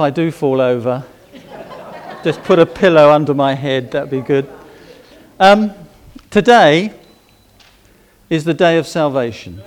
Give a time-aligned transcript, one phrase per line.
[0.00, 1.04] I do fall over,
[2.24, 4.50] just put a pillow under my head, that'd be good.
[5.38, 5.74] Um,
[6.30, 6.94] today
[8.30, 9.62] is the day of salvation.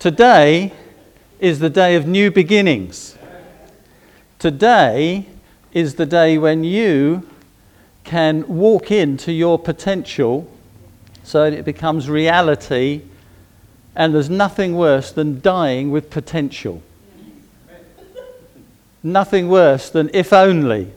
[0.00, 0.72] Today
[1.38, 3.16] is the day of new beginnings.
[4.40, 5.26] Today
[5.72, 7.30] is the day when you
[8.02, 10.50] can walk into your potential
[11.22, 13.02] so that it becomes reality,
[13.94, 16.82] and there's nothing worse than dying with potential
[19.04, 20.90] nothing worse than if only.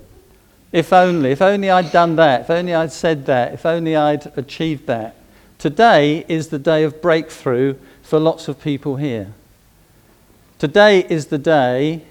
[0.71, 1.31] If only.
[1.31, 2.41] If only I'd done that.
[2.41, 3.53] If only I'd said that.
[3.53, 5.15] If only I'd achieved that.
[5.59, 9.33] Today is the day of breakthrough for lots of people here.
[10.59, 12.03] Today is the day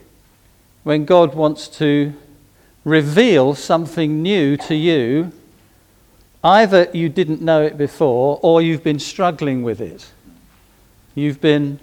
[0.85, 2.13] when God wants to
[2.85, 5.33] reveal something new to you.
[6.45, 10.13] Either you didn't know it before or you've been struggling with it.
[11.15, 11.81] You've been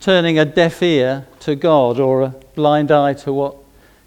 [0.00, 3.56] turning a deaf ear to God or a blind eye to what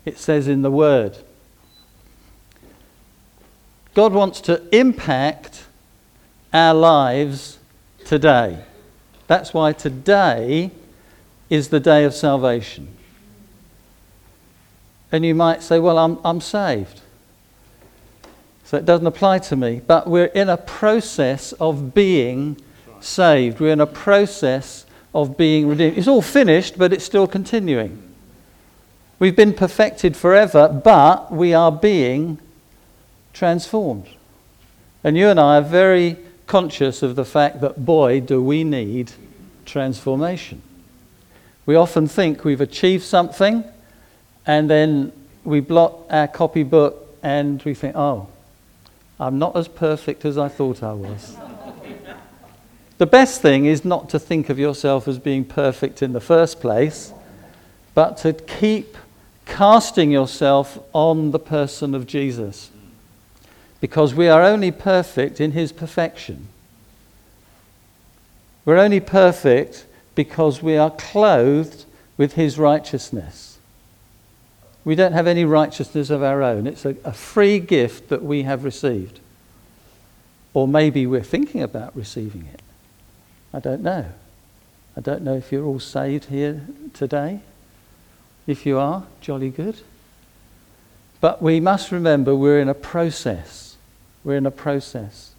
[0.06, 1.18] it says in the Word.
[3.94, 5.66] God wants to impact
[6.54, 7.58] our lives
[8.06, 8.64] today.
[9.28, 10.72] That's why today
[11.50, 12.88] is the day of salvation.
[15.12, 17.02] And you might say, Well, I'm, I'm saved.
[18.66, 19.82] So it doesn't apply to me.
[19.86, 22.58] But we're in a process of being
[23.00, 23.60] saved.
[23.60, 25.98] We're in a process of being redeemed.
[25.98, 28.07] It's all finished, but it's still continuing.
[29.20, 32.38] We've been perfected forever, but we are being
[33.34, 34.08] transformed.
[35.04, 39.12] And you and I are very conscious of the fact that, boy, do we need
[39.66, 40.62] transformation.
[41.66, 43.64] We often think we've achieved something,
[44.46, 45.12] and then
[45.44, 48.28] we blot our copybook and we think, oh,
[49.20, 51.36] I'm not as perfect as I thought I was.
[53.00, 56.62] The best thing is not to think of yourself as being perfect in the first
[56.62, 57.14] place,
[57.94, 58.96] but to keep
[59.48, 62.70] casting yourself on the person of Jesus.
[63.80, 66.48] Because we are only perfect in his perfection.
[68.66, 71.86] We're only perfect because we are clothed
[72.18, 73.58] with his righteousness.
[74.84, 76.68] We don't have any righteousness of our own.
[76.68, 79.20] It's a, a free gift that we have received.
[80.54, 82.62] Or maybe we're thinking about receiving it.
[83.54, 84.06] I don't know.
[84.96, 87.42] I don't know if you're all saved here today.
[88.48, 89.76] If you are, jolly good.
[91.20, 93.76] But we must remember we're in a process.
[94.24, 95.34] We're in a process.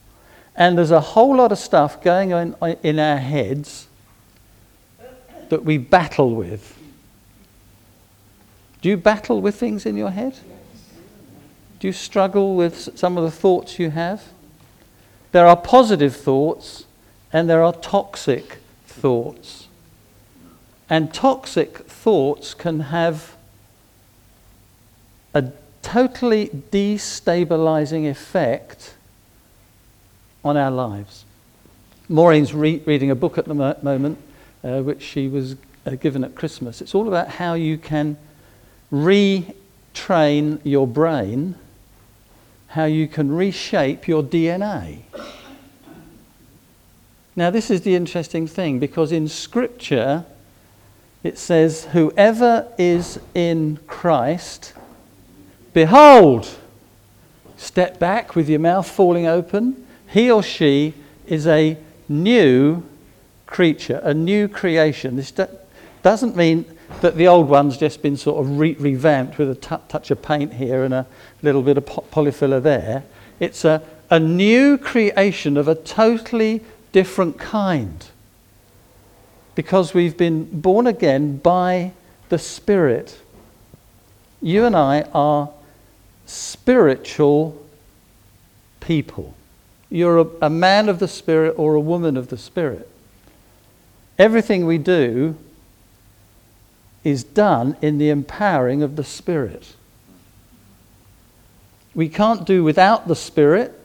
[0.55, 3.87] And there's a whole lot of stuff going on uh, in our heads
[5.49, 6.77] that we battle with.
[8.83, 10.37] Do you battle with things in your head?
[11.81, 14.23] Do you struggle with some of the thoughts you have?
[15.33, 16.85] There are positive thoughts
[17.33, 19.68] and there are toxic thoughts.
[20.91, 23.37] And toxic thoughts can have
[25.35, 28.95] a totally destabilizing effect
[30.45, 31.25] on our lives.
[32.09, 34.19] Maureen's re- reading a book at the mo- moment,
[34.65, 36.81] uh, which she was uh, given at Christmas.
[36.81, 38.17] It's all about how you can
[38.91, 41.55] retrain your brain,
[42.69, 45.03] how you can reshape your DNA.
[47.37, 50.25] Now, this is the interesting thing because in Scripture
[51.23, 54.73] it says, Whoever is in Christ,
[55.73, 56.49] behold,
[57.57, 60.95] step back with your mouth falling open, he or she
[61.27, 61.77] is a
[62.09, 62.83] new
[63.47, 65.17] creature, a new creation.
[65.17, 65.33] This
[66.03, 66.65] doesn't mean
[67.01, 70.23] that the old one's just been sort of re- revamped with a t- touch of
[70.23, 71.07] paint here and a
[71.43, 73.05] little bit of po- polyfiller there.
[73.41, 76.63] It's a, a new creation of a totally
[76.93, 78.07] different kind.
[79.59, 81.91] Because we've been born again by
[82.29, 83.19] the Spirit.
[84.41, 85.51] You and I are
[86.27, 87.61] spiritual
[88.79, 89.35] people.
[89.91, 92.89] You're a, a man of the Spirit or a woman of the Spirit.
[94.17, 95.37] Everything we do
[97.03, 99.75] is done in the empowering of the Spirit.
[101.97, 103.77] We can't do without the Spirit,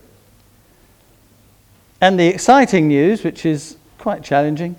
[1.99, 4.75] and the exciting news, which is quite challenging,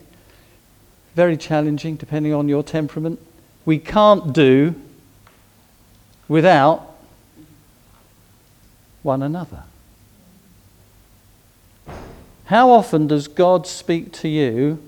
[1.15, 3.21] very challenging depending on your temperament,
[3.65, 4.75] we can't do
[6.29, 6.95] without
[9.03, 9.63] one another.
[12.47, 14.83] How often does God speak to you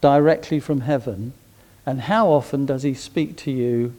[0.00, 1.32] directly from heaven,
[1.86, 3.94] and how often does He speak to you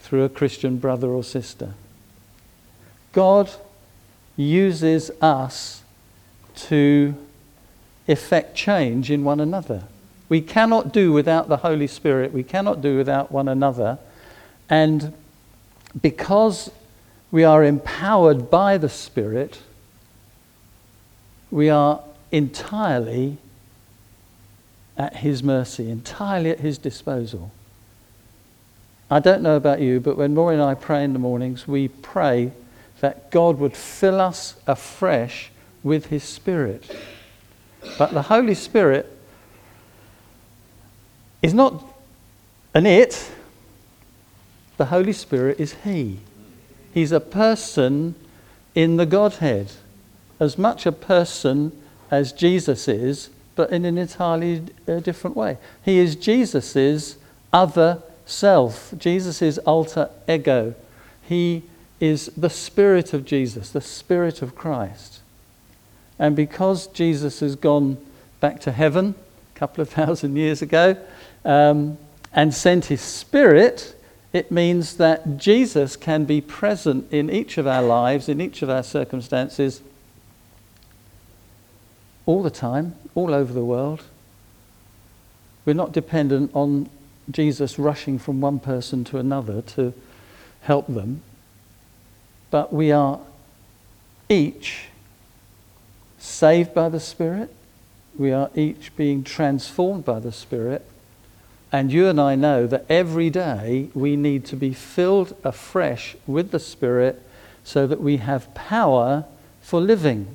[0.00, 1.74] through a Christian brother or sister?
[3.12, 3.50] God
[4.36, 5.82] uses us
[6.54, 7.14] to
[8.06, 9.84] effect change in one another.
[10.28, 12.32] We cannot do without the Holy Spirit.
[12.32, 13.98] We cannot do without one another.
[14.68, 15.14] And
[16.00, 16.70] because
[17.30, 19.60] we are empowered by the Spirit,
[21.50, 23.38] we are entirely
[24.96, 27.52] at His mercy, entirely at His disposal.
[29.10, 31.88] I don't know about you, but when Maureen and I pray in the mornings, we
[31.88, 32.52] pray
[33.00, 35.50] that God would fill us afresh
[35.82, 36.94] with His Spirit.
[37.96, 39.17] But the Holy Spirit
[41.42, 41.84] is not
[42.74, 43.30] an it,
[44.76, 46.20] the Holy Spirit is He.
[46.92, 48.14] He's a person
[48.74, 49.72] in the Godhead,
[50.40, 51.72] as much a person
[52.10, 55.58] as Jesus is, but in an entirely uh, different way.
[55.84, 57.16] He is Jesus's
[57.52, 60.74] other self, Jesus' alter ego.
[61.22, 61.64] He
[61.98, 65.20] is the Spirit of Jesus, the Spirit of Christ.
[66.18, 67.98] And because Jesus has gone
[68.40, 69.14] back to heaven
[69.54, 70.96] a couple of thousand years ago
[71.44, 71.98] um,
[72.32, 73.94] and sent his Spirit,
[74.32, 78.70] it means that Jesus can be present in each of our lives, in each of
[78.70, 79.80] our circumstances,
[82.26, 84.04] all the time, all over the world.
[85.64, 86.88] We're not dependent on
[87.30, 89.92] Jesus rushing from one person to another to
[90.62, 91.22] help them,
[92.50, 93.20] but we are
[94.28, 94.88] each
[96.18, 97.54] saved by the Spirit.
[98.18, 100.87] We are each being transformed by the Spirit.
[101.70, 106.50] And you and I know that every day we need to be filled afresh with
[106.50, 107.22] the Spirit
[107.62, 109.26] so that we have power
[109.60, 110.34] for living.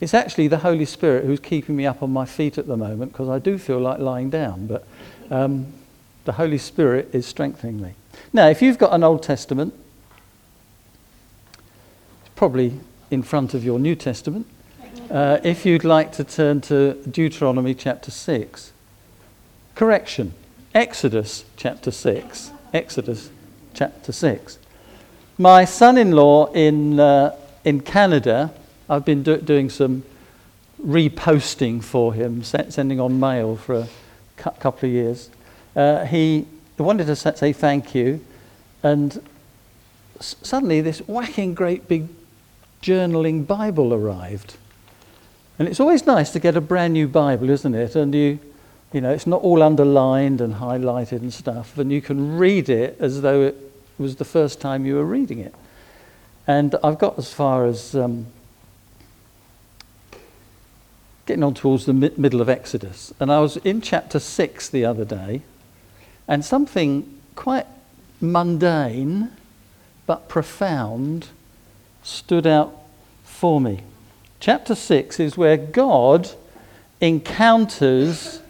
[0.00, 3.12] It's actually the Holy Spirit who's keeping me up on my feet at the moment
[3.12, 4.86] because I do feel like lying down, but
[5.30, 5.72] um,
[6.24, 7.94] the Holy Spirit is strengthening me.
[8.32, 9.72] Now, if you've got an Old Testament,
[12.20, 12.78] it's probably
[13.10, 14.46] in front of your New Testament.
[15.10, 18.72] Uh, if you'd like to turn to Deuteronomy chapter 6,
[19.78, 20.34] correction,
[20.74, 22.50] Exodus chapter 6.
[22.74, 23.30] Exodus
[23.72, 24.58] chapter 6.
[25.38, 28.52] My son in law in, uh, in Canada,
[28.90, 30.02] I've been do- doing some
[30.84, 33.88] reposting for him, sending on mail for a
[34.36, 35.30] cu- couple of years.
[35.76, 36.44] Uh, he
[36.76, 38.20] wanted to say thank you,
[38.82, 39.22] and
[40.18, 42.08] s- suddenly this whacking great big
[42.82, 44.56] journaling Bible arrived.
[45.56, 47.94] And it's always nice to get a brand new Bible, isn't it?
[47.94, 48.40] And you,
[48.92, 52.96] you know, it's not all underlined and highlighted and stuff, and you can read it
[53.00, 53.56] as though it
[53.98, 55.54] was the first time you were reading it.
[56.46, 58.26] And I've got as far as um,
[61.26, 63.12] getting on towards the mi- middle of Exodus.
[63.20, 65.42] And I was in chapter 6 the other day,
[66.26, 67.66] and something quite
[68.20, 69.30] mundane
[70.06, 71.28] but profound
[72.02, 72.74] stood out
[73.24, 73.82] for me.
[74.40, 76.30] Chapter 6 is where God
[77.00, 78.40] encounters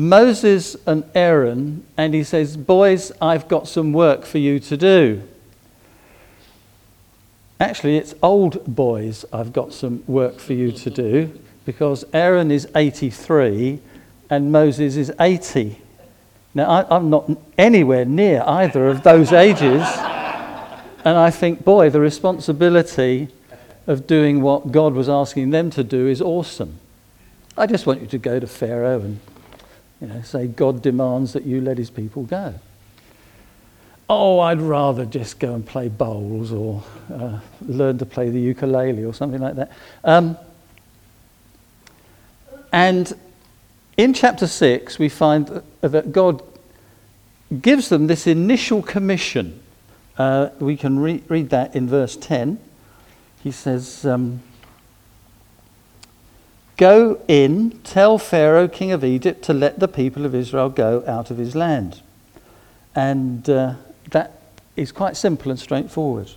[0.00, 5.22] Moses and Aaron, and he says, Boys, I've got some work for you to do.
[7.60, 12.66] Actually, it's old boys, I've got some work for you to do, because Aaron is
[12.74, 13.80] 83
[14.30, 15.76] and Moses is 80.
[16.54, 19.86] Now, I, am not anywhere near either of those ages.
[21.04, 23.28] And I think, boy, the responsibility
[23.86, 26.78] of doing what God was asking them to do is awesome.
[27.58, 29.20] I just want you to go to Pharaoh and
[30.00, 32.54] you know, say, God demands that you let his people go.
[34.08, 39.04] Oh, I'd rather just go and play bowls or uh, learn to play the ukulele
[39.04, 39.70] or something like that.
[40.02, 40.36] Um,
[42.72, 43.12] and
[43.96, 46.42] in chapter 6, we find that God
[47.60, 49.60] gives them this initial commission.
[50.16, 52.58] Uh, we can re- read that in verse 10.
[53.42, 54.42] He says, um,
[56.80, 61.30] Go in, tell Pharaoh, king of Egypt, to let the people of Israel go out
[61.30, 62.00] of his land.
[62.94, 63.74] And uh,
[64.12, 64.40] that
[64.76, 66.30] is quite simple and straightforward.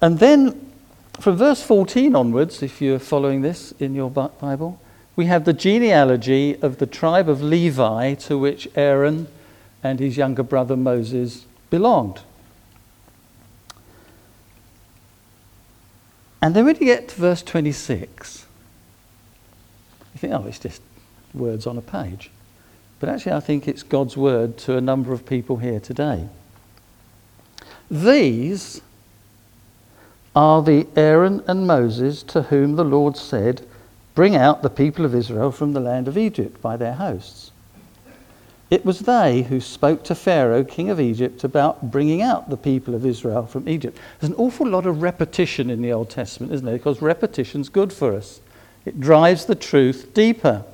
[0.00, 0.72] And then
[1.20, 4.80] from verse 14 onwards, if you're following this in your Bible,
[5.16, 9.28] we have the genealogy of the tribe of Levi to which Aaron
[9.82, 12.22] and his younger brother Moses belonged.
[16.40, 18.46] And then when you get to verse 26,
[20.14, 20.80] you think, oh, it's just
[21.34, 22.30] words on a page.
[23.00, 26.28] But actually, I think it's God's word to a number of people here today.
[27.90, 28.80] These
[30.34, 33.66] are the Aaron and Moses to whom the Lord said,
[34.14, 37.50] Bring out the people of Israel from the land of Egypt by their hosts.
[38.70, 42.94] It was they who spoke to Pharaoh, king of Egypt, about bringing out the people
[42.94, 43.98] of Israel from Egypt.
[44.18, 46.76] There's an awful lot of repetition in the Old Testament, isn't there?
[46.76, 48.40] Because repetition's good for us,
[48.84, 50.64] it drives the truth deeper.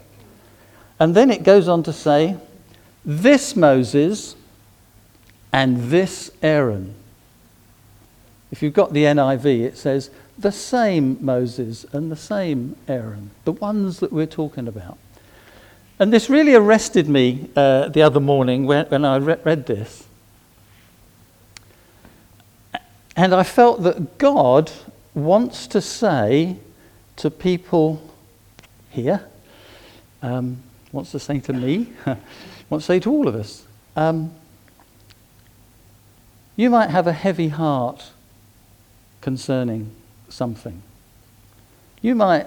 [0.99, 2.37] And then it goes on to say,
[3.05, 4.37] this Moses
[5.53, 6.95] and this Aaron.
[8.51, 13.53] If you've got the NIV, it says, the same Moses and the same Aaron, the
[13.53, 14.99] ones that we're talking about.
[15.99, 20.05] And this really arrested me uh, the other morning when, when I re- read this.
[23.17, 24.73] And I felt that God
[25.15, 26.57] wants to say
[27.21, 28.03] to people
[28.89, 29.23] here,
[30.23, 31.93] um, wants to say to me,
[32.71, 34.33] wants to say to all of us, um,
[36.57, 38.11] you might have a heavy heart
[39.21, 39.91] concerning
[40.31, 40.83] something.
[42.01, 42.47] You might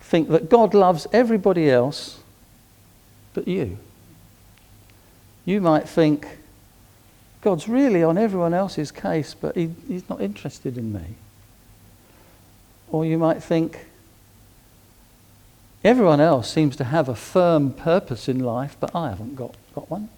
[0.00, 2.20] think that God loves everybody else
[3.34, 3.78] but you.
[5.44, 6.26] You might think
[7.40, 11.16] God's really on everyone else's case, but he, he's not interested in me.
[12.92, 13.86] Or you might think
[15.82, 19.90] everyone else seems to have a firm purpose in life, but I haven't got, got
[19.90, 20.10] one.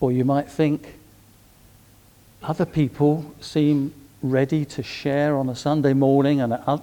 [0.00, 0.96] Or you might think
[2.42, 6.82] other people seem ready to share on a Sunday morning and at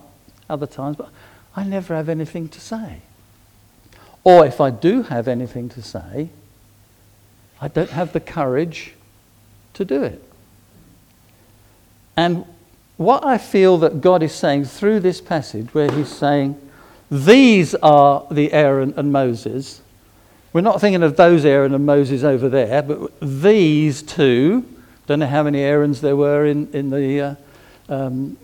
[0.50, 1.10] other times, but
[1.54, 3.02] I never have anything to say.
[4.24, 6.30] Or if I do have anything to say,
[7.60, 8.94] I don't have the courage
[9.74, 10.24] to do it.
[12.16, 12.46] And
[13.02, 16.56] what I feel that God is saying through this passage, where He's saying,
[17.10, 19.82] These are the Aaron and Moses.
[20.54, 24.66] We're not thinking of those Aaron and Moses over there, but these two.
[25.08, 27.36] Don't know how many Aarons there were in, in the uh,
[27.90, 28.38] um,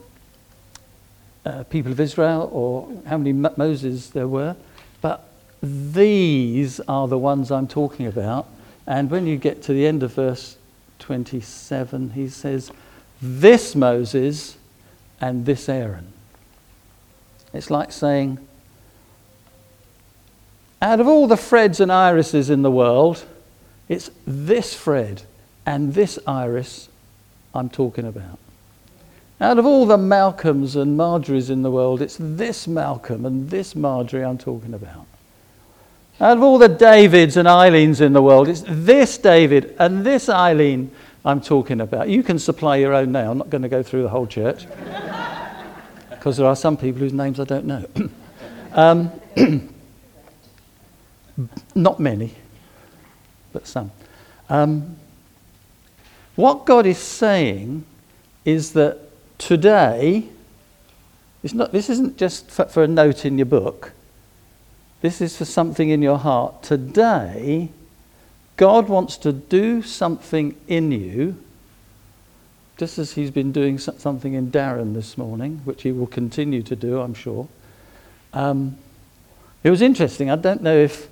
[1.46, 4.56] uh, people of Israel or how many Moses there were,
[5.02, 5.30] but
[5.62, 8.48] these are the ones I'm talking about.
[8.86, 10.58] And when you get to the end of verse
[11.00, 12.72] 27, he says,
[13.22, 14.58] This Moses
[15.20, 16.14] and this Aaron.
[17.54, 18.40] It's like saying,
[20.82, 23.26] out of all the Freds and Irises in the world,
[23.90, 25.24] it's this Fred
[25.66, 26.90] and this Iris
[27.56, 28.38] I'm talking about.
[29.40, 33.76] Out of all the Malcolms and Marjories in the world, it's this Malcolm and this
[33.76, 35.06] Marjorie I'm talking about.
[36.20, 40.30] Out of all the Davids and Eileens in the world, it's this David and this
[40.30, 40.92] Eileen
[41.28, 42.08] I'm talking about.
[42.08, 43.30] You can supply your own name.
[43.30, 44.66] I'm not going to go through the whole church
[46.10, 47.86] because there are some people whose names I don't know.
[48.72, 49.12] um,
[51.76, 52.34] not many,
[53.52, 53.92] but some.
[54.48, 54.96] Um,
[56.38, 57.84] what God is saying
[58.46, 58.98] is that
[59.38, 60.30] today,
[61.44, 63.92] it's not, this isn't just for, for a note in your book.
[65.02, 66.64] This is for something in your heart.
[66.64, 67.70] Today,
[68.58, 71.38] God wants to do something in you,
[72.78, 76.76] just as He's been doing something in Darren this morning, which He will continue to
[76.76, 77.48] do, I'm sure.
[78.34, 78.78] Um,
[79.64, 80.30] it was interesting.
[80.30, 81.08] I don't know if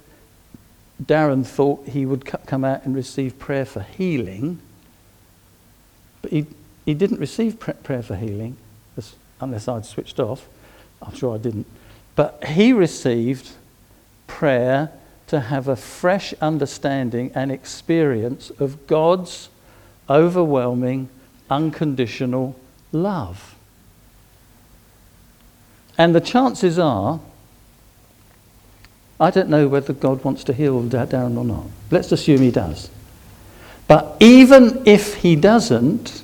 [1.04, 4.60] Darren thought he would come out and receive prayer for healing,
[6.22, 6.46] but he,
[6.86, 8.58] he didn't receive prayer for healing,
[9.42, 10.48] unless I'd switched off.
[11.02, 11.68] I'm sure I didn't.
[12.16, 13.52] But he received
[14.26, 14.92] prayer
[15.28, 19.50] to have a fresh understanding and experience of God's
[20.10, 21.10] overwhelming,
[21.50, 22.56] unconditional
[22.92, 23.56] love.
[25.98, 27.20] And the chances are,
[29.20, 31.66] I don't know whether God wants to heal Darren or not.
[31.90, 32.90] Let's assume he does.
[33.88, 36.24] But even if he doesn't,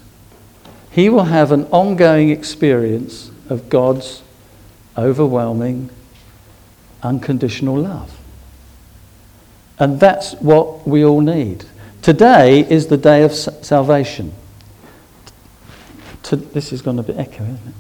[0.92, 4.22] he will have an ongoing experience of God's
[4.98, 5.90] overwhelming,
[7.02, 8.21] unconditional love.
[9.82, 11.66] And that's what we all need.
[12.04, 14.32] Today is the day of salvation.
[16.24, 17.74] To, this is going to be echo, isn't it?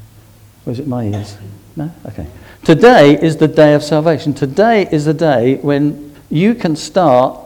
[0.65, 1.37] Or is it my ears?
[1.75, 1.91] No?
[2.07, 2.25] Okay.
[2.63, 4.33] Today is the day of salvation.
[4.33, 7.39] Today is the day when you can start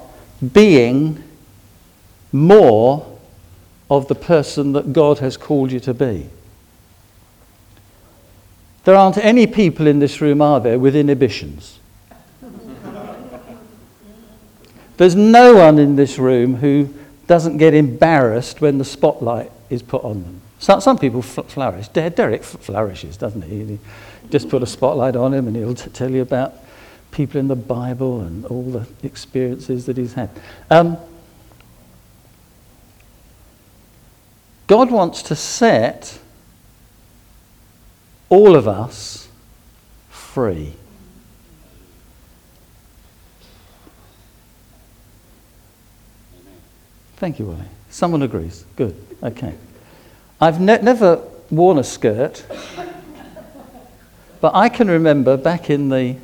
[0.53, 1.21] being
[2.31, 3.19] more
[3.89, 6.29] of the person that God has called you to be.
[8.85, 11.79] There aren't any people in this room, are there, with inhibitions?
[14.97, 16.93] There's no one in this room who
[17.27, 20.41] doesn't get embarrassed when the spotlight is put on them.
[20.59, 21.89] Some, people flourish.
[21.89, 23.65] Derek flourishes, doesn't he?
[23.65, 23.79] he
[24.29, 26.53] just put a spotlight on him and he'll t- tell you about
[27.11, 30.29] people in the Bible and all the experiences that he's had.
[30.69, 30.97] Um,
[34.67, 36.19] God wants to set
[38.29, 39.27] all of us
[40.09, 40.73] free.
[47.25, 47.65] Thank you, Willie.
[47.89, 48.65] Someone agrees.
[48.75, 48.95] Good.
[49.23, 49.55] Okay.
[50.39, 52.45] I've ne- never worn a skirt,
[54.41, 56.17] but I can remember back in the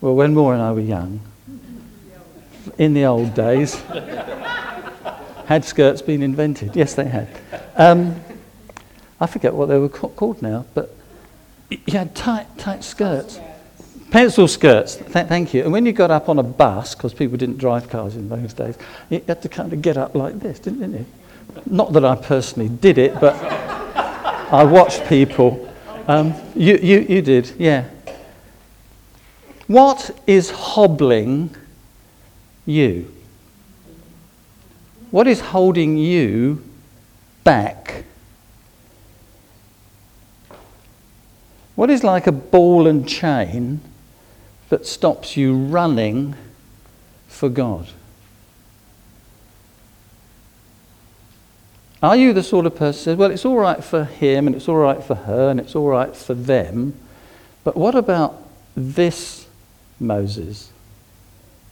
[0.00, 1.22] Well, when Maura and I were young,
[2.78, 3.74] in the old days,
[5.46, 6.76] had skirts been invented?
[6.76, 7.26] Yes, they had.
[7.74, 8.20] Um,
[9.20, 10.94] I forget what they were ca- called now, but
[11.68, 13.40] you had tight, tight skirts.
[14.12, 15.62] Pencil skirts, Th- thank you.
[15.62, 18.52] And when you got up on a bus, because people didn't drive cars in those
[18.52, 18.76] days,
[19.08, 21.06] you had to kind of get up like this, didn't, you?
[21.64, 23.34] Not that I personally did it, but
[24.52, 25.66] I watched people.
[26.06, 27.88] Um, you, you, you did, yeah.
[29.66, 31.56] What is hobbling
[32.66, 33.10] you?
[35.10, 36.62] What is holding you
[37.44, 38.04] back?
[41.76, 43.80] What is like a ball and chain
[44.72, 46.34] that stops you running
[47.28, 47.88] for God?
[52.02, 54.56] Are you the sort of person who says, well, it's all right for him and
[54.56, 56.94] it's all right for her and it's all right for them,
[57.64, 59.46] but what about this
[60.00, 60.72] Moses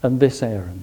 [0.02, 0.82] and this Aaron?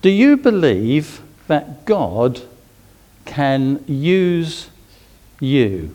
[0.00, 2.40] Do you believe that God
[3.26, 4.70] can use
[5.40, 5.94] you?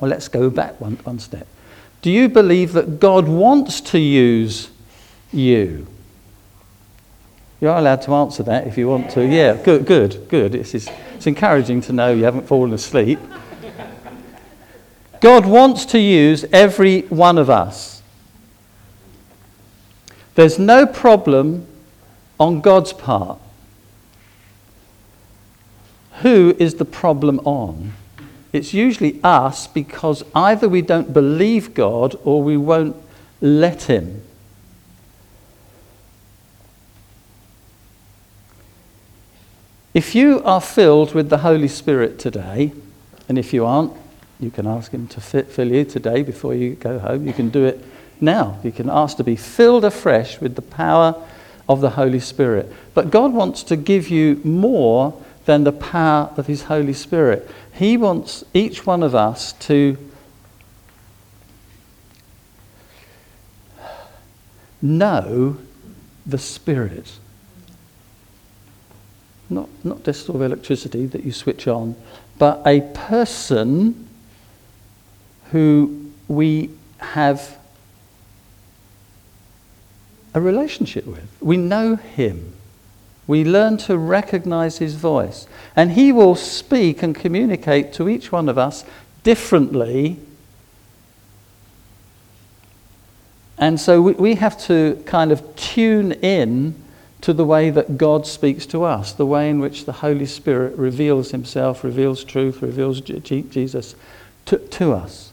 [0.00, 1.46] Well, let's go back one, one step.
[2.02, 4.70] Do you believe that God wants to use
[5.32, 5.86] you?
[7.60, 9.26] You're allowed to answer that if you want to.
[9.26, 10.54] Yeah, good, good, good.
[10.54, 13.18] It's, it's, it's encouraging to know you haven't fallen asleep.
[15.20, 18.02] God wants to use every one of us.
[20.34, 21.66] There's no problem
[22.38, 23.38] on God's part.
[26.22, 27.92] Who is the problem on?
[28.52, 32.96] It's usually us because either we don't believe God or we won't
[33.40, 34.22] let Him.
[39.92, 42.72] If you are filled with the Holy Spirit today,
[43.28, 43.92] and if you aren't,
[44.38, 47.26] you can ask Him to fill you today before you go home.
[47.26, 47.84] You can do it
[48.20, 48.58] now.
[48.62, 51.14] You can ask to be filled afresh with the power
[51.68, 52.72] of the Holy Spirit.
[52.94, 57.48] But God wants to give you more than the power of His Holy Spirit.
[57.80, 59.96] He wants each one of us to
[64.82, 65.56] know
[66.26, 67.12] the Spirit.
[69.48, 71.96] Not, not just sort of electricity that you switch on,
[72.38, 74.06] but a person
[75.50, 77.56] who we have
[80.34, 81.26] a relationship with.
[81.40, 82.52] We know him.
[83.30, 85.46] We learn to recognize his voice.
[85.76, 88.84] And he will speak and communicate to each one of us
[89.22, 90.18] differently.
[93.56, 96.74] And so we, we have to kind of tune in
[97.20, 100.76] to the way that God speaks to us, the way in which the Holy Spirit
[100.76, 103.94] reveals himself, reveals truth, reveals Jesus
[104.46, 105.30] to, to us.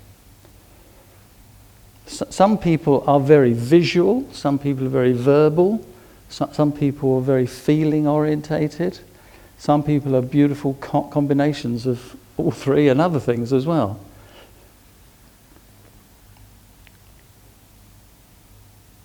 [2.06, 5.84] Some people are very visual, some people are very verbal,
[6.30, 9.00] some people are very feeling orientated,
[9.58, 14.00] some people are beautiful combinations of all three and other things as well.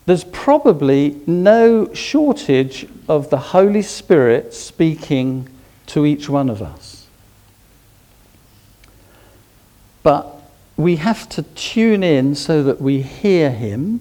[0.05, 5.49] There's probably no shortage of the Holy Spirit speaking
[5.87, 7.07] to each one of us.
[10.03, 10.27] But
[10.77, 14.01] we have to tune in so that we hear him,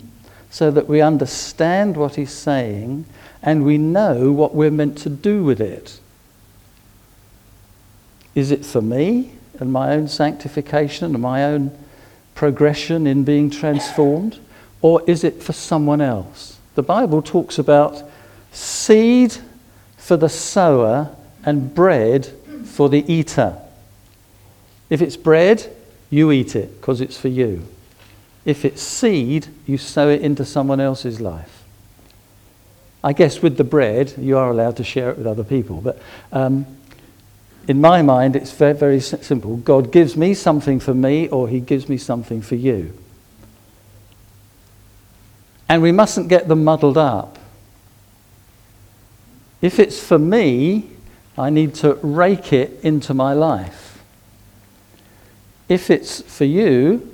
[0.51, 3.05] so that we understand what he's saying,
[3.41, 5.99] and we know what we're meant to do with it.
[8.35, 11.75] Is it for me and my own sanctification and my own
[12.35, 14.39] progression in being transformed?
[14.81, 16.59] Or is it for someone else?
[16.75, 18.03] The Bible talks about
[18.51, 19.37] seed
[19.97, 22.27] for the sower and bread
[22.65, 23.57] for the eater.
[24.89, 25.73] If it's bread,
[26.09, 27.67] you eat it because it's for you.
[28.45, 31.63] If it's seed, you sow it into someone else's life.
[33.03, 35.81] I guess with the bread, you are allowed to share it with other people.
[35.81, 36.01] But
[36.31, 36.65] um,
[37.67, 39.57] in my mind, it's very, very simple.
[39.57, 42.97] God gives me something for me, or He gives me something for you.
[45.69, 47.39] And we mustn't get them muddled up.
[49.61, 50.89] If it's for me,
[51.37, 54.03] I need to rake it into my life.
[55.69, 57.10] If it's for you,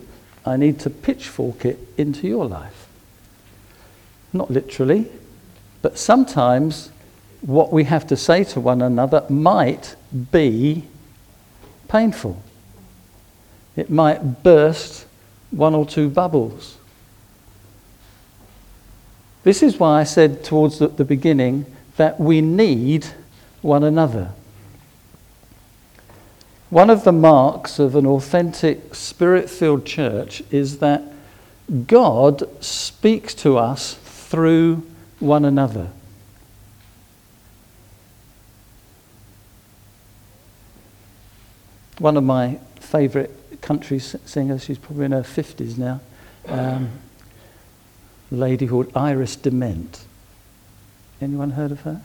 [0.47, 2.87] I need to pitchfork it into your life.
[4.31, 5.07] Not literally,
[5.81, 6.89] but sometimes
[7.41, 9.95] what we have to say to one another might
[10.31, 10.83] be
[11.87, 12.41] painful.
[13.75, 15.05] It might burst
[15.51, 16.77] one or two bubbles.
[19.43, 21.65] This is why I said towards the, the beginning
[21.97, 23.05] that we need
[23.61, 24.31] one another.
[26.69, 31.01] One of the marks of an authentic, spirit filled church is that
[31.87, 34.85] God speaks to us through
[35.19, 35.89] one another.
[41.99, 46.01] One of my favourite country singers, she's probably in her 50s now,
[46.47, 46.89] um,
[48.29, 50.01] a lady called Iris DeMent.
[51.21, 52.01] Anyone heard of her?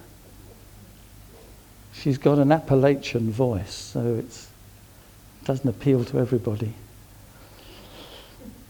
[1.92, 4.48] She's got an Appalachian voice, so it
[5.44, 6.74] doesn't appeal to everybody.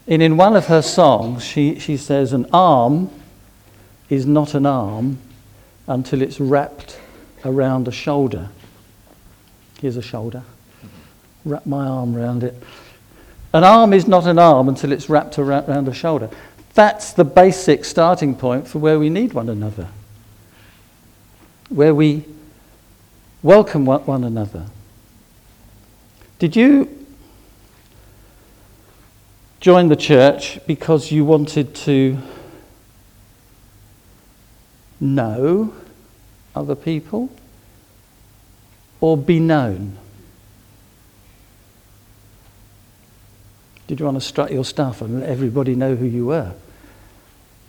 [0.07, 3.09] And in one of her songs, she, she says, An arm
[4.09, 5.19] is not an arm
[5.87, 6.99] until it's wrapped
[7.45, 8.49] around a shoulder.
[9.81, 10.43] Here's a shoulder.
[11.45, 12.55] Wrap my arm around it.
[13.53, 16.29] An arm is not an arm until it's wrapped around a shoulder.
[16.73, 19.89] That's the basic starting point for where we need one another,
[21.69, 22.25] where we
[23.43, 24.65] welcome one another.
[26.39, 27.05] Did you
[29.59, 32.17] join the church because you wanted to
[34.99, 35.73] know
[36.53, 37.29] other people
[38.99, 39.97] or be known?
[43.87, 46.53] Did you want to strut your stuff and let everybody know who you were?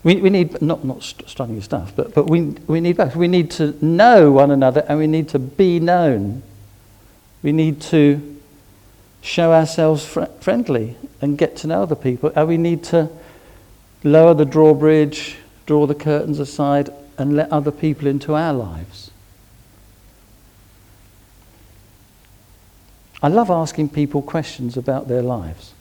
[0.03, 3.17] We, we need, not, not strutting your stuff, but, but we, we need both.
[3.17, 6.43] We need to know one another and we need to be known.
[7.43, 8.34] We need to
[9.25, 12.31] show ourselves fr- friendly and get to know other people.
[12.37, 13.11] And we need to
[14.05, 19.11] lower the drawbridge, draw the curtains aside, and let other people into our lives.
[23.23, 25.73] I love asking people questions about their lives.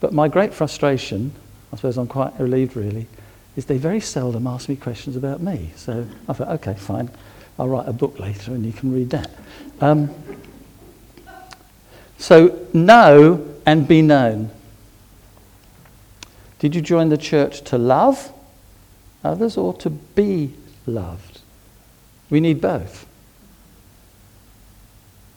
[0.00, 1.32] But my great frustration,
[1.70, 3.06] I suppose I'm quite relieved really,
[3.54, 5.72] is they very seldom ask me questions about me.
[5.76, 7.10] So I thought, okay, fine,
[7.58, 9.30] I'll write a book later and you can read that.
[9.82, 10.08] Um,
[12.20, 14.50] so, know and be known.
[16.60, 18.32] Did you join the church to love
[19.24, 20.52] others or to be
[20.86, 21.40] loved?
[22.28, 23.06] We need both.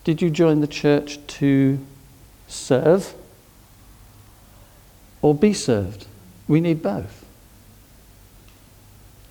[0.03, 1.79] Did you join the church to
[2.47, 3.15] serve
[5.23, 6.05] or be served.
[6.47, 7.25] We need both.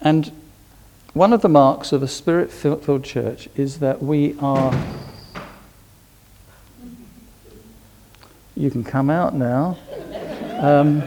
[0.00, 0.32] And
[1.12, 4.74] one of the marks of a spirit filled church is that we are.
[8.56, 9.78] You can come out now.
[10.58, 11.02] Um,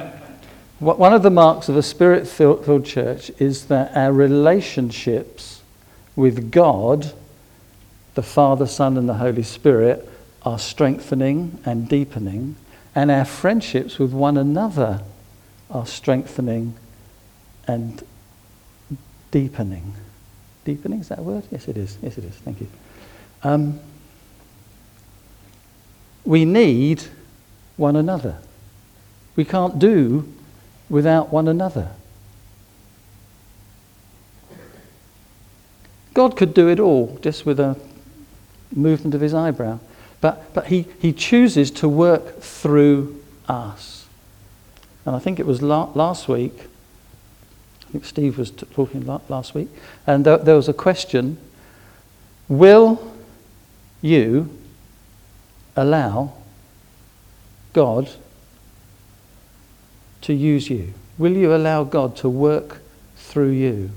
[0.80, 5.62] one of the marks of a spirit filled church is that our relationships
[6.16, 7.14] with God,
[8.16, 10.10] the Father, Son, and the Holy Spirit,
[10.44, 12.56] are strengthening and deepening
[12.96, 15.02] and our friendships with one another
[15.70, 16.76] are strengthening
[17.68, 18.02] and
[19.32, 19.94] deepening.
[20.64, 21.44] Deepening, is that word?
[21.52, 21.98] Yes, it is.
[22.02, 22.34] Yes, it is.
[22.36, 22.68] Thank you.
[23.44, 23.80] Um,
[26.24, 27.04] we need
[27.78, 28.38] one another.
[29.36, 30.32] We can't do
[30.90, 31.90] without one another.
[36.14, 37.78] God could do it all just with a
[38.74, 39.80] movement of his eyebrow.
[40.22, 44.08] But, but he, he chooses to work through us.
[45.06, 46.54] And I think it was la- last week,
[47.88, 49.68] I think Steve was t- talking la- last week,
[50.08, 51.38] and th- there was a question
[52.48, 53.14] Will
[54.02, 54.50] you
[55.76, 56.34] allow
[57.76, 58.10] God
[60.22, 60.94] to use you?
[61.18, 62.80] Will you allow God to work
[63.18, 63.92] through you?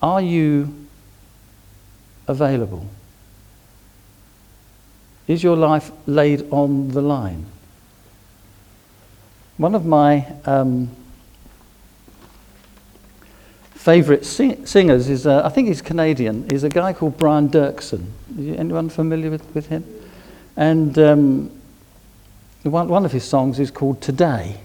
[0.00, 0.86] Are you
[2.28, 2.86] available?
[5.26, 7.46] Is your life laid on the line?
[9.56, 10.90] One of my um,
[13.74, 18.06] favourite sing- singers is, uh, I think he's Canadian, is a guy called Brian Doerksen.
[18.38, 19.84] Anyone familiar with, with him?
[20.56, 21.57] And um,
[22.62, 24.60] one, one of his songs is called Today.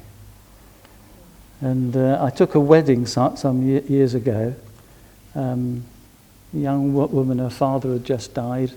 [1.62, 4.54] And uh, I took a wedding some years ago.
[5.36, 5.84] Um,
[6.54, 8.72] a young woman, her father had just died.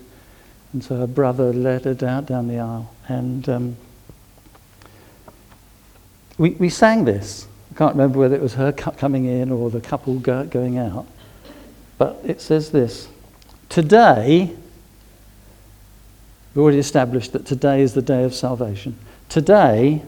[0.73, 2.93] And so her brother led her down, down the aisle.
[3.07, 3.77] And um,
[6.37, 7.47] we, we sang this.
[7.71, 11.07] I can't remember whether it was her coming in or the couple go, going out.
[11.97, 13.09] But it says this
[13.69, 14.55] Today,
[16.53, 18.97] we've already established that today is the day of salvation.
[19.29, 20.01] Today,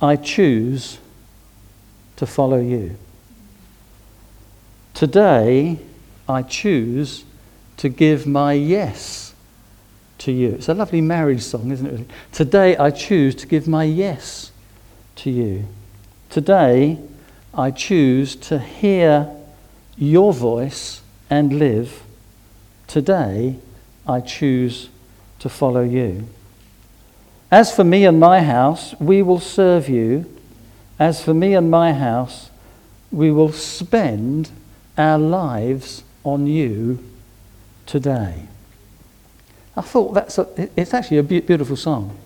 [0.00, 0.98] I choose
[2.16, 2.96] to follow you.
[4.94, 5.78] Today,
[6.28, 7.24] I choose
[7.78, 9.34] to give my yes
[10.18, 10.50] to you.
[10.50, 12.10] It's a lovely marriage song, isn't it?
[12.32, 14.52] Today I choose to give my yes
[15.16, 15.66] to you.
[16.28, 16.98] Today
[17.54, 19.34] I choose to hear
[19.96, 22.02] your voice and live.
[22.86, 23.56] Today
[24.06, 24.90] I choose
[25.38, 26.28] to follow you.
[27.50, 30.26] As for me and my house, we will serve you.
[30.98, 32.50] As for me and my house,
[33.10, 34.50] we will spend
[34.96, 37.02] our lives on you
[37.86, 38.46] today.
[39.76, 42.16] I thought that's a, it's actually a beautiful song.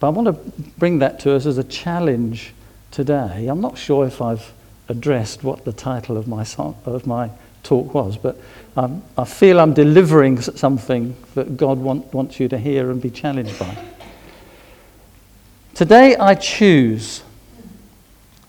[0.00, 2.54] But I want to bring that to us as a challenge
[2.90, 3.46] today.
[3.48, 4.52] I'm not sure if I've
[4.88, 7.30] addressed what the title of my, song, of my
[7.62, 8.40] talk was, but
[8.76, 13.10] um, I feel I'm delivering something that God want, wants you to hear and be
[13.10, 13.76] challenged by.
[15.74, 17.22] Today I choose.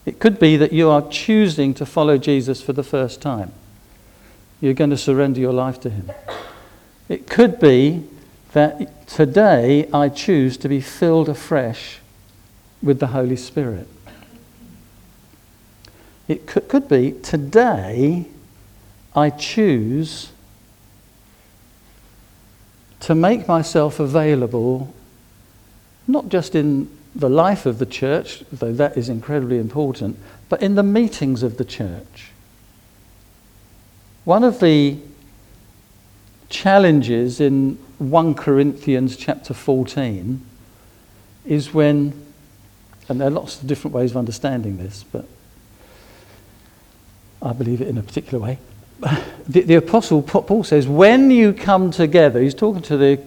[0.06, 3.52] It could be that you are choosing to follow Jesus for the first time.
[4.62, 6.12] You're going to surrender your life to Him.
[7.08, 8.04] It could be
[8.54, 12.00] that today I choose to be filled afresh
[12.82, 13.88] with the Holy Spirit.
[16.28, 18.28] It could, could be today
[19.16, 20.32] I choose
[23.02, 24.94] to make myself available
[26.08, 30.18] not just in the life of the church, though that is incredibly important,
[30.48, 32.32] but in the meetings of the church.
[34.26, 34.98] One of the
[36.50, 40.46] challenges in 1 Corinthians chapter 14
[41.46, 42.14] is when,
[43.08, 45.26] and there are lots of different ways of understanding this, but
[47.42, 48.60] I believe it in a particular way.
[49.48, 53.22] The, the Apostle Paul says, when you come together, he's talking to the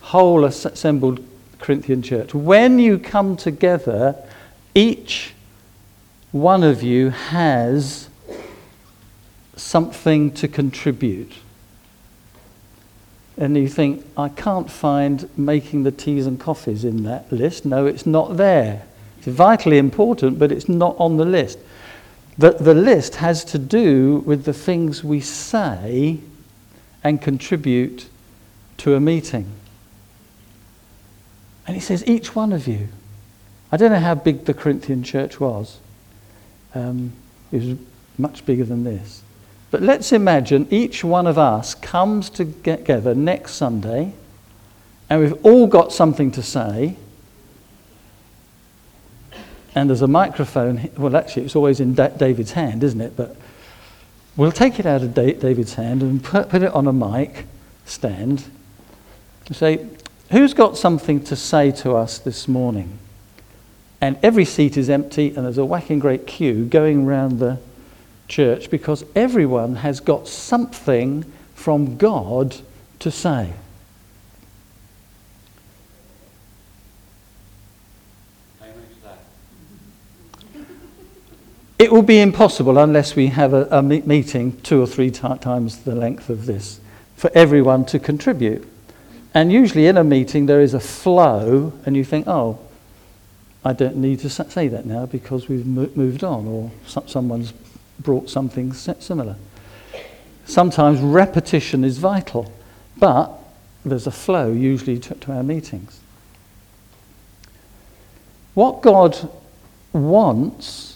[0.00, 1.24] whole assembled
[1.58, 4.14] Corinthian church, when you come together,
[4.74, 5.34] each
[6.32, 8.08] one of you has
[9.56, 11.32] something to contribute.
[13.38, 17.64] And you think, I can't find making the teas and coffees in that list.
[17.64, 18.84] No, it's not there.
[19.18, 21.58] It's vitally important, but it's not on the list.
[22.38, 26.20] The, the list has to do with the things we say
[27.02, 28.08] and contribute
[28.78, 29.50] to a meeting.
[31.66, 32.88] And he says, each one of you.
[33.72, 35.80] I don't know how big the Corinthian church was.
[36.74, 37.12] Um,
[37.50, 37.78] it was
[38.18, 39.22] much bigger than this.
[39.70, 44.12] But let's imagine each one of us comes together next Sunday
[45.08, 46.96] and we've all got something to say
[49.76, 50.90] and there's a microphone.
[50.96, 53.14] Well, actually, it's always in da- David's hand, isn't it?
[53.14, 53.36] But
[54.34, 57.44] we'll take it out of da- David's hand and put, put it on a mic
[57.84, 58.46] stand
[59.46, 59.86] and say,
[60.30, 62.98] Who's got something to say to us this morning?
[64.00, 67.58] And every seat is empty, and there's a whacking great queue going round the
[68.28, 72.56] church because everyone has got something from God
[72.98, 73.52] to say.
[81.78, 85.78] It will be impossible unless we have a, a meeting two or three t- times
[85.80, 86.80] the length of this
[87.16, 88.66] for everyone to contribute.
[89.34, 92.58] And usually in a meeting there is a flow, and you think, oh,
[93.62, 97.52] I don't need to say that now because we've moved on, or someone's
[97.98, 99.36] brought something similar.
[100.46, 102.50] Sometimes repetition is vital,
[102.96, 103.32] but
[103.84, 106.00] there's a flow usually to, to our meetings.
[108.54, 109.28] What God
[109.92, 110.95] wants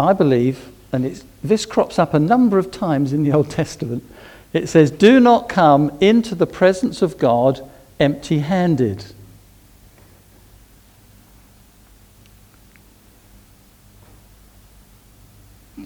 [0.00, 1.04] I believe, and
[1.44, 4.02] this crops up a number of times in the Old Testament,
[4.52, 7.68] it says, Do not come into the presence of God
[8.00, 9.04] empty handed.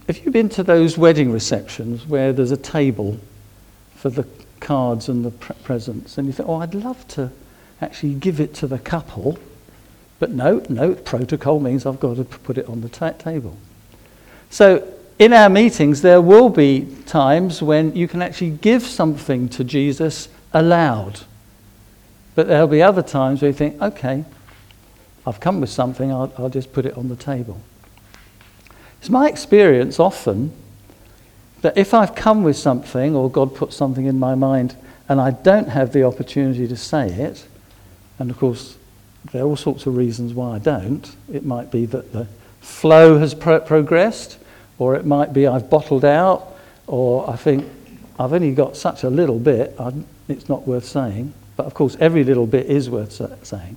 [0.07, 3.19] Have you been to those wedding receptions where there's a table
[3.97, 4.27] for the
[4.61, 7.31] cards and the pre- presents, and you think, oh, I'd love to
[7.81, 9.39] actually give it to the couple,
[10.19, 13.57] but no, no, protocol means I've got to put it on the ta- table.
[14.55, 14.87] So,
[15.19, 20.29] in our meetings, there will be times when you can actually give something to Jesus
[20.53, 21.23] aloud.
[22.37, 24.25] But there'll be other times where you think, okay,
[25.27, 27.61] I've come with something, I'll, I'll just put it on the table.
[29.01, 30.53] It's my experience often
[31.63, 34.77] that if I've come with something or God put something in my mind
[35.09, 37.45] and I don't have the opportunity to say it,
[38.21, 38.79] and of course,
[39.33, 41.17] there are all sorts of reasons why I don't.
[41.33, 42.29] It might be that the
[42.61, 44.39] flow has pro- progressed,
[44.79, 46.57] or it might be I've bottled out,
[46.87, 47.67] or I think
[48.19, 51.33] I've only got such a little bit, I'm, it's not worth saying.
[51.57, 53.13] But of course, every little bit is worth
[53.47, 53.77] saying.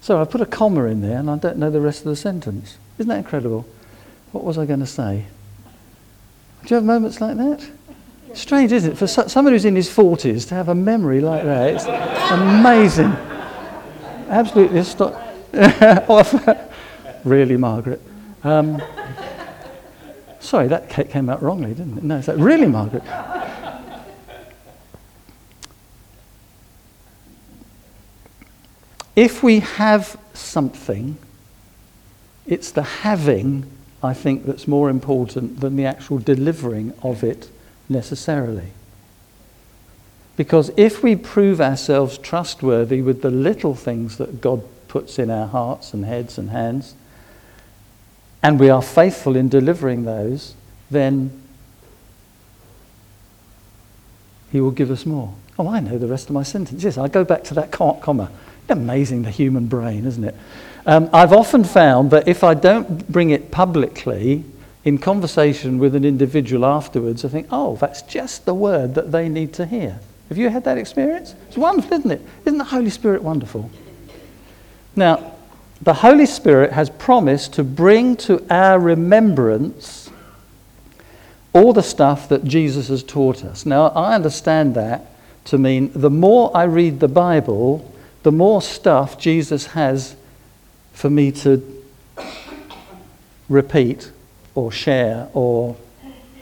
[0.00, 2.16] So I put a comma in there and I don't know the rest of the
[2.16, 2.78] sentence.
[2.96, 3.66] Isn't that incredible?
[4.32, 5.26] What was I going to say?
[6.62, 7.68] Do you have moments like that?
[8.32, 8.98] Strange, isn't it?
[8.98, 11.86] For someone who's in his 40s to have a memory like that, it's
[12.30, 13.12] amazing.
[14.28, 14.78] Absolutely
[17.24, 18.00] really, Margaret.
[18.44, 18.80] Um,
[20.46, 22.04] Sorry, that came out wrongly, didn't it?
[22.04, 23.02] No, is that really Margaret?
[29.16, 31.16] if we have something,
[32.46, 33.68] it's the having,
[34.04, 37.50] I think, that's more important than the actual delivering of it
[37.88, 38.68] necessarily.
[40.36, 45.46] Because if we prove ourselves trustworthy with the little things that God puts in our
[45.46, 46.94] hearts and heads and hands,
[48.42, 50.54] and we are faithful in delivering those,
[50.90, 51.42] then
[54.52, 55.34] He will give us more.
[55.58, 56.84] Oh, I know the rest of my sentence.
[56.84, 58.30] Yes, I go back to that comma.
[58.68, 60.34] Amazing, the human brain, isn't it?
[60.86, 64.44] Um, I've often found that if I don't bring it publicly,
[64.86, 69.28] in conversation with an individual afterwards, I think, oh, that's just the word that they
[69.28, 69.98] need to hear.
[70.28, 71.34] Have you had that experience?
[71.48, 72.22] It's wonderful, isn't it?
[72.44, 73.68] Isn't the Holy Spirit wonderful?
[74.96, 75.34] Now,
[75.82, 80.10] the Holy Spirit has promised to bring to our remembrance
[81.52, 83.66] all the stuff that Jesus has taught us.
[83.66, 85.06] Now, I understand that
[85.46, 90.16] to mean the more I read the Bible, the more stuff Jesus has
[90.92, 91.62] for me to
[93.48, 94.10] repeat
[94.54, 95.76] or share or,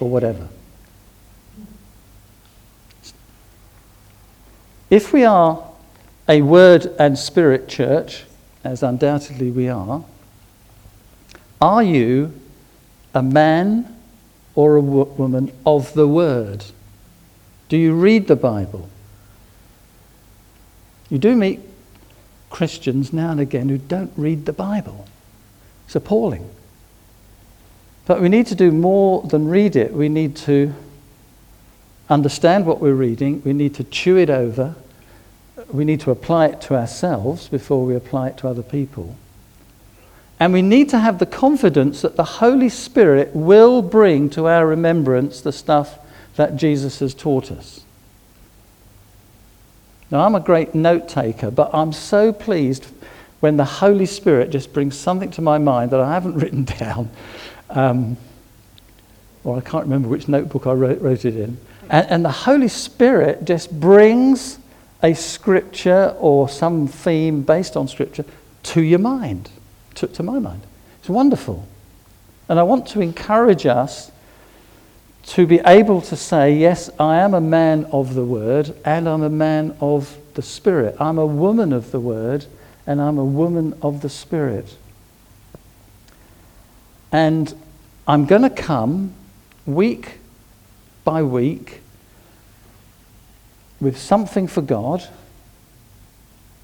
[0.00, 0.48] or whatever.
[4.90, 5.62] If we are
[6.28, 8.24] a word and spirit church,
[8.64, 10.04] as undoubtedly we are,
[11.60, 12.32] are you
[13.14, 13.96] a man
[14.54, 16.64] or a woman of the word?
[17.68, 18.88] Do you read the Bible?
[21.10, 21.60] You do meet
[22.50, 25.06] Christians now and again who don't read the Bible.
[25.86, 26.48] It's appalling.
[28.06, 29.92] But we need to do more than read it.
[29.92, 30.74] We need to
[32.08, 33.42] understand what we're reading.
[33.44, 34.74] We need to chew it over.
[35.72, 39.16] We need to apply it to ourselves before we apply it to other people.
[40.40, 44.66] And we need to have the confidence that the Holy Spirit will bring to our
[44.66, 45.98] remembrance the stuff
[46.36, 47.84] that Jesus has taught us.
[50.10, 52.86] Now, I'm a great note taker, but I'm so pleased
[53.40, 57.10] when the Holy Spirit just brings something to my mind that I haven't written down.
[57.70, 58.16] Um,
[59.44, 61.58] or I can't remember which notebook I wrote, wrote it in.
[61.90, 64.58] And, and the Holy Spirit just brings
[65.04, 68.24] a scripture or some theme based on scripture
[68.62, 69.50] to your mind,
[69.94, 70.62] to, to my mind.
[70.98, 71.68] It's wonderful.
[72.48, 74.10] And I want to encourage us
[75.26, 79.22] to be able to say, yes, I am a man of the word and I'm
[79.22, 80.96] a man of the spirit.
[80.98, 82.46] I'm a woman of the word
[82.86, 84.74] and I'm a woman of the spirit.
[87.12, 87.54] And
[88.08, 89.12] I'm going to come
[89.66, 90.18] week
[91.04, 91.82] by week
[93.84, 95.06] with something for God.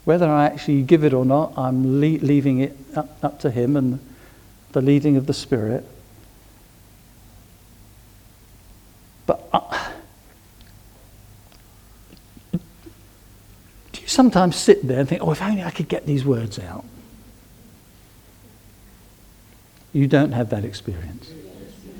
[0.04, 3.76] Whether I actually give it or not, I'm le- leaving it up, up to Him
[3.76, 4.00] and
[4.72, 5.86] the leading of the Spirit.
[9.26, 9.90] But uh,
[13.92, 16.58] do you sometimes sit there and think, oh, if only I could get these words
[16.58, 16.84] out?
[19.92, 21.30] You don't have that experience.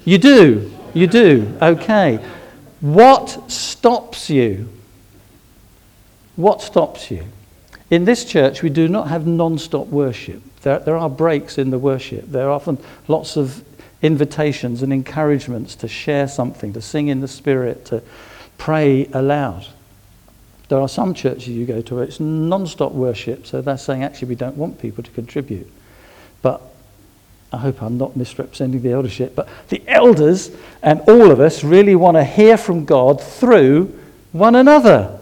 [0.05, 0.73] You do.
[0.95, 1.57] You do.
[1.61, 2.25] Okay.
[2.81, 4.69] What stops you?
[6.41, 7.25] What stops you?
[7.91, 10.43] In this church, we do not have non stop worship.
[10.63, 12.25] There, there are breaks in the worship.
[12.27, 13.63] There are often lots of
[14.01, 18.03] invitations and encouragements to share something, to sing in the Spirit, to
[18.57, 19.67] pray aloud.
[20.69, 24.03] There are some churches you go to where it's non stop worship, so they're saying
[24.03, 25.71] actually we don't want people to contribute.
[26.41, 26.63] But
[27.53, 31.97] I hope I'm not misrepresenting the eldership, but the elders and all of us really
[31.97, 33.99] want to hear from God through
[34.33, 35.20] one another.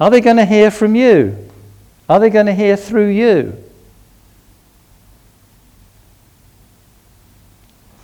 [0.00, 1.50] Are they going to hear from you?
[2.08, 3.64] Are they going to hear through you?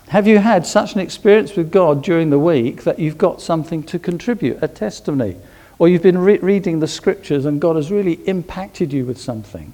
[0.09, 3.83] Have you had such an experience with God during the week that you've got something
[3.85, 5.37] to contribute, a testimony?
[5.79, 9.73] Or you've been re- reading the scriptures and God has really impacted you with something?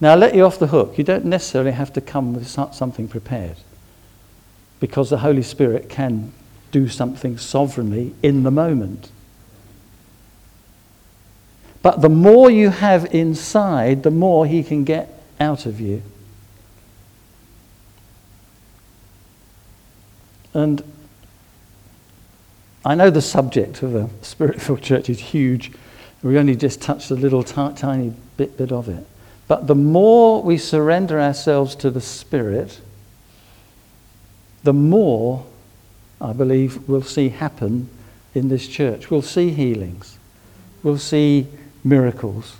[0.00, 0.98] Now, I'll let you off the hook.
[0.98, 3.56] You don't necessarily have to come with something prepared
[4.80, 6.32] because the Holy Spirit can
[6.70, 9.10] do something sovereignly in the moment.
[11.82, 16.02] But the more you have inside, the more He can get out of you.
[20.54, 20.82] And
[22.84, 25.72] I know the subject of a spirit filled church is huge.
[26.22, 29.06] We only just touched a little t- tiny bit, bit of it.
[29.46, 32.80] But the more we surrender ourselves to the Spirit,
[34.62, 35.46] the more
[36.20, 37.88] I believe we'll see happen
[38.34, 39.10] in this church.
[39.10, 40.18] We'll see healings,
[40.82, 41.46] we'll see
[41.84, 42.56] miracles.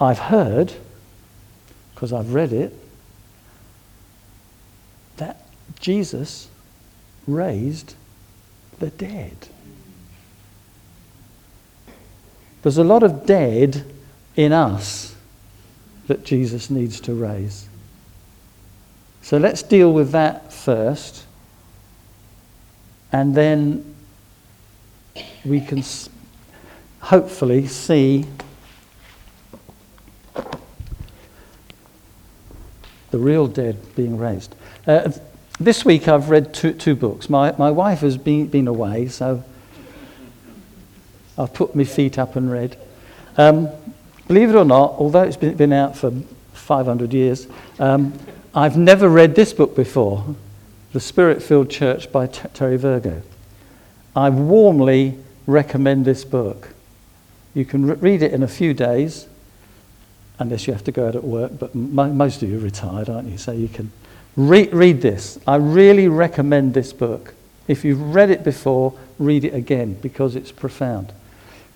[0.00, 0.72] I've heard
[1.94, 2.74] because I've read it,
[5.18, 5.40] that
[5.78, 6.48] Jesus
[7.28, 7.94] raised
[8.80, 9.36] the dead.
[12.62, 13.84] There's a lot of dead
[14.34, 15.14] in us
[16.08, 17.68] that Jesus needs to raise.
[19.22, 21.24] So let's deal with that first.
[23.10, 23.94] And then
[25.44, 25.82] we can
[27.00, 28.24] hopefully see
[33.10, 34.54] the real dead being raised.
[34.86, 35.12] Uh,
[35.60, 37.28] this week I've read two, two books.
[37.28, 39.44] My, my wife has been, been away, so
[41.36, 42.78] I've put my feet up and read.
[43.36, 43.68] Um,
[44.28, 46.12] believe it or not, although it's been, been out for
[46.52, 47.48] 500 years,
[47.78, 48.14] um,
[48.54, 50.34] I've never read this book before
[50.92, 53.22] The Spirit Filled Church by Terry Virgo.
[54.14, 56.68] I warmly recommend this book.
[57.54, 59.26] You can re- read it in a few days,
[60.38, 63.08] unless you have to go out at work, but m- most of you are retired,
[63.08, 63.38] aren't you?
[63.38, 63.90] So you can
[64.36, 65.38] re- read this.
[65.46, 67.32] I really recommend this book.
[67.68, 71.10] If you've read it before, read it again because it's profound.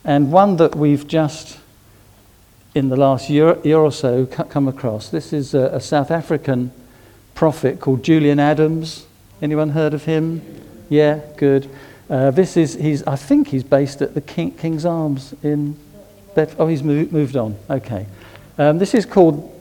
[0.04, 1.58] And one that we've just,
[2.74, 5.08] in the last year, year or so, come across.
[5.08, 6.70] This is a, a South African
[7.36, 9.06] prophet called Julian Adams.
[9.40, 10.42] Anyone heard of him?
[10.88, 11.70] Yeah, good.
[12.10, 15.76] Uh, this is, he's, I think he's based at the King, King's Arms in
[16.34, 16.56] Bedford.
[16.58, 17.56] Oh, he's moved, moved on.
[17.70, 18.06] Okay.
[18.58, 19.52] Um, this is called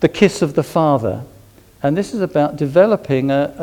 [0.00, 1.24] The Kiss of the Father.
[1.82, 3.54] And this is about developing a,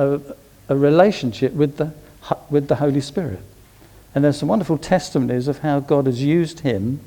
[0.69, 1.93] a, a relationship with the,
[2.49, 3.39] with the Holy Spirit.
[4.15, 7.01] And there's some wonderful testimonies of how God has used him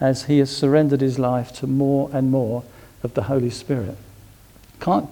[0.00, 2.62] as he has surrendered his life to more and more
[3.02, 3.96] of the Holy Spirit.
[4.80, 5.08] Can't,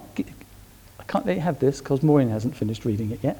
[1.12, 3.38] can't let you have this because Maureen hasn't finished reading it yet.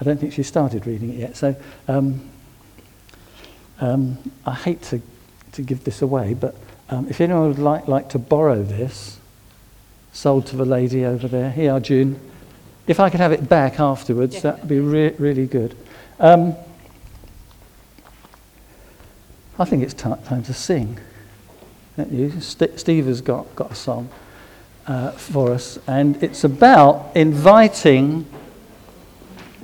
[0.00, 1.36] I don't think she started reading it yet.
[1.36, 1.56] So
[1.88, 2.30] um,
[3.80, 5.02] um, I hate to,
[5.52, 6.54] to give this away, but
[6.90, 9.18] um, if anyone would like, like to borrow this,
[10.12, 12.20] sold to the lady over there, here, June.
[12.86, 14.40] If I could have it back afterwards, yeah.
[14.42, 15.76] that would be re- really good.
[16.20, 16.54] Um,
[19.58, 20.98] I think it's t- time to sing.
[21.96, 22.40] Don't You?
[22.40, 24.08] St- Steve has got, got a song
[24.86, 28.26] uh, for us, and it's about inviting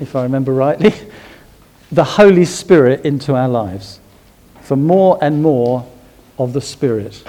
[0.00, 0.94] if I remember rightly,
[1.92, 4.00] the Holy Spirit into our lives
[4.62, 5.88] for more and more
[6.38, 7.24] of the Spirit.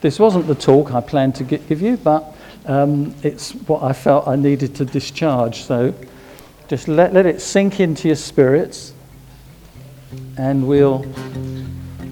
[0.00, 2.31] This wasn't the talk I planned to give you, but
[2.66, 5.62] um, it's what I felt I needed to discharge.
[5.62, 5.94] So
[6.68, 8.94] just let, let it sink into your spirits
[10.36, 11.04] and we'll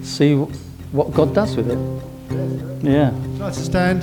[0.01, 1.79] see what God does with it.
[2.83, 3.11] Yeah.
[3.37, 4.01] Nice to stand.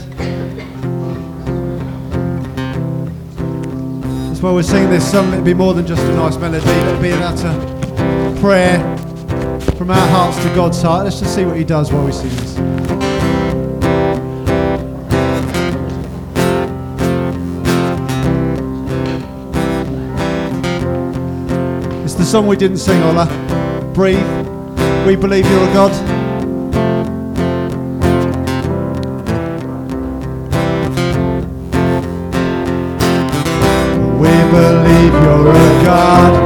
[4.28, 5.32] That's why we're singing this song.
[5.32, 6.64] It'll be more than just a nice melody.
[6.68, 8.78] It'll be an utter prayer
[9.76, 11.04] from our hearts to God's heart.
[11.04, 12.67] Let's just see what He does while we sing this.
[22.28, 23.26] Song we didn't sing, Ola
[23.94, 24.18] breathe.
[25.06, 25.92] We believe you're a God.
[34.20, 36.37] We believe you're a God.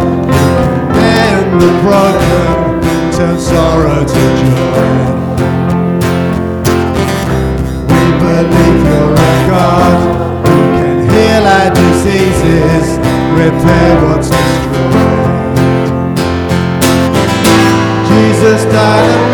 [18.42, 19.31] Jesus died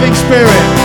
[0.00, 0.77] living spirit.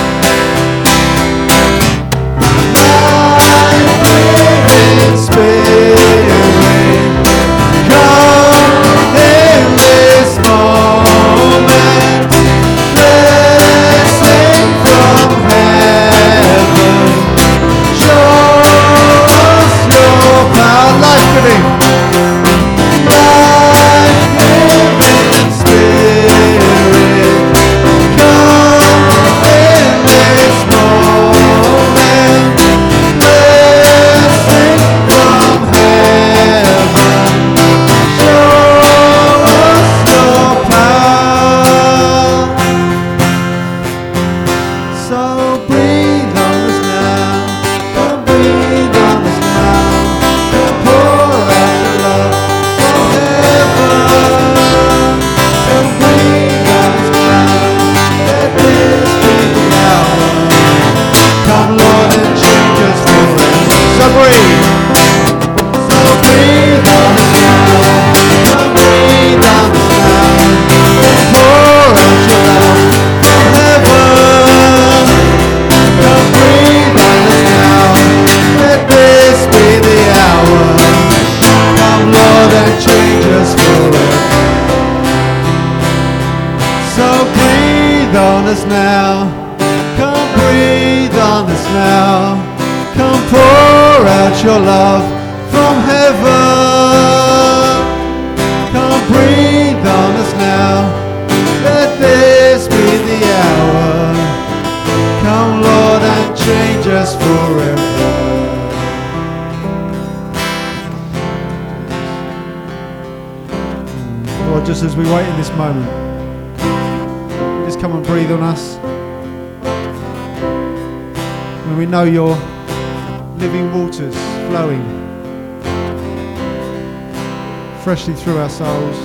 [127.94, 128.98] Freshly through our souls.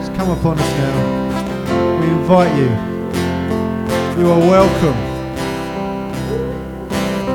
[0.00, 2.00] Just come upon us now.
[2.00, 2.68] We invite you.
[4.20, 4.98] You are welcome.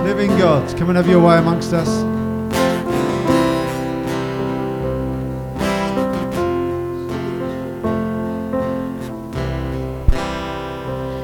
[0.03, 2.12] Living God, come and have your way amongst us.